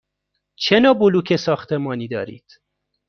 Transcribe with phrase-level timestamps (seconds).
[0.55, 2.45] چه نوع بلوک ساختمانی دارید؟